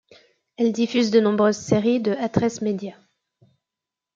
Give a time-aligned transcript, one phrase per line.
[0.57, 2.95] Elle diffuse de nombreuses séries de Atresmedia.